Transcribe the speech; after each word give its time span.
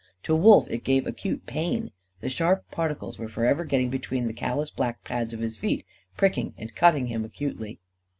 To 0.23 0.35
Wolf 0.35 0.67
it 0.71 0.83
gave 0.83 1.05
acute 1.05 1.45
pain. 1.45 1.91
The 2.21 2.29
sharp 2.29 2.71
particles 2.71 3.19
were 3.19 3.27
forever 3.27 3.63
getting 3.63 3.91
between 3.91 4.25
the 4.25 4.33
callous 4.33 4.71
black 4.71 5.03
pads 5.03 5.31
of 5.31 5.41
his 5.41 5.57
feet, 5.57 5.85
pricking 6.17 6.55
and 6.57 6.73
cutting 6.73 7.05
him 7.05 7.23
acutely. 7.23 7.77